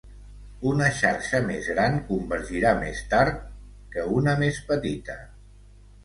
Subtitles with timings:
[0.67, 3.43] Una xarxa més gran convergirà més tard
[3.97, 5.19] que una més petita.